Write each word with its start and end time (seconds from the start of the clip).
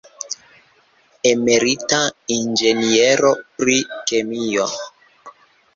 Emerita 1.33 2.01
inĝeniero 2.37 3.35
pri 3.61 3.79
kemio. 4.11 4.69